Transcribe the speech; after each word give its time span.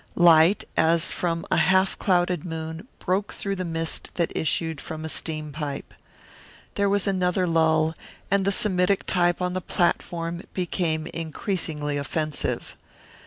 Light 0.15 0.63
as 0.75 1.11
from 1.11 1.45
a 1.51 1.57
half 1.57 1.95
clouded 1.99 2.43
moon 2.43 2.87
broke 2.97 3.31
through 3.33 3.55
the 3.55 3.63
mist 3.63 4.09
that 4.15 4.35
issued 4.35 4.81
from 4.81 5.05
a 5.05 5.09
steam 5.09 5.51
pipe. 5.51 5.93
There 6.73 6.89
was 6.89 7.05
another 7.05 7.45
lull, 7.45 7.93
and 8.31 8.43
the 8.43 8.51
Semitic 8.51 9.05
type 9.05 9.43
on 9.43 9.53
the 9.53 9.61
platform 9.61 10.41
became 10.55 11.05
increasingly 11.05 11.97
offensive. 11.97 12.75